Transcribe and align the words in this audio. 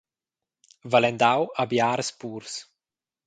Valendau 0.95 1.45
ha 1.61 1.67
biars 1.73 2.09
purs. 2.23 2.57